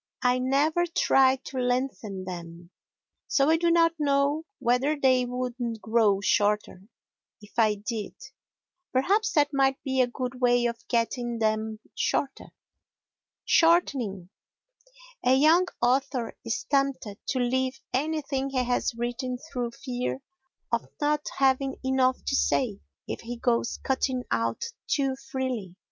I 0.23 0.39
never 0.39 0.87
try 0.87 1.35
to 1.43 1.59
lengthen 1.59 2.23
them, 2.25 2.71
so 3.27 3.51
I 3.51 3.57
do 3.57 3.69
not 3.69 3.93
know 3.99 4.45
whether 4.57 4.99
they 4.99 5.25
would 5.27 5.53
grow 5.79 6.21
shorter 6.21 6.81
if 7.39 7.51
I 7.59 7.75
did. 7.75 8.15
Perhaps 8.91 9.33
that 9.33 9.53
might 9.53 9.77
be 9.83 10.01
a 10.01 10.07
good 10.07 10.41
way 10.41 10.65
of 10.65 10.87
getting 10.87 11.37
them 11.37 11.77
shorter. 11.93 12.47
Shortening 13.45 14.31
A 15.23 15.35
young 15.35 15.67
author 15.83 16.35
is 16.43 16.63
tempted 16.63 17.19
to 17.27 17.39
leave 17.39 17.79
anything 17.93 18.49
he 18.49 18.63
has 18.63 18.95
written 18.95 19.37
through 19.53 19.69
fear 19.69 20.21
of 20.71 20.87
not 20.99 21.27
having 21.37 21.75
enough 21.85 22.25
to 22.25 22.35
say 22.35 22.79
if 23.07 23.21
he 23.21 23.37
goes 23.37 23.77
cutting 23.83 24.23
out 24.31 24.63
too 24.87 25.15
freely. 25.31 25.75